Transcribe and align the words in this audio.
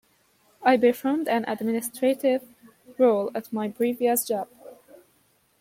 I 0.63 0.77
performed 0.77 1.27
an 1.27 1.45
administrative 1.47 2.41
role 2.97 3.29
at 3.35 3.53
my 3.53 3.67
previous 3.69 4.25
job. 4.25 4.47